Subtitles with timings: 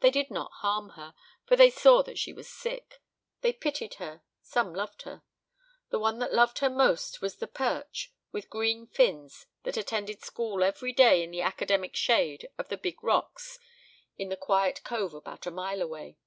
[0.00, 1.14] They did not harm her,
[1.46, 3.00] for they saw that she was sick;
[3.40, 5.22] they pitied her some loved her.
[5.88, 10.62] The one that loved her most was the perch with green fins that attended school
[10.62, 13.58] every day in the academic shade of the big rocks
[14.18, 16.18] in the quiet cove about a mile away.